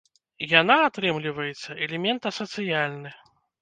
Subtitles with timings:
[0.61, 3.19] Яна, атрымліваецца, элемент асацыяльны.